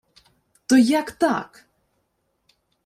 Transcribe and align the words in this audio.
—То 0.67 0.77
як 0.77 1.11
так? 1.11 1.65